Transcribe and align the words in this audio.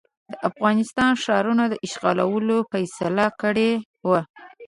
د 0.31 0.33
افغانستان 0.49 1.11
ښارونو 1.23 1.63
اشغالولو 1.85 2.57
فیصله 2.71 3.25
کړې 3.41 3.71
وه. 4.07 4.21